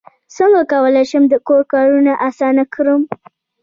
څنګه 0.35 0.61
کولی 0.71 1.03
شم 1.09 1.23
د 1.29 1.35
کور 1.47 1.61
کارونه 1.73 2.11
اسانه 2.29 2.63
کړم 2.73 3.01